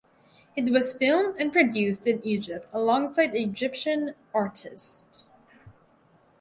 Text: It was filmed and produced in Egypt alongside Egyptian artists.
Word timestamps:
It 0.55 0.71
was 0.71 0.93
filmed 0.93 1.39
and 1.39 1.51
produced 1.51 2.07
in 2.07 2.25
Egypt 2.25 2.67
alongside 2.73 3.35
Egyptian 3.35 4.15
artists. 4.33 5.31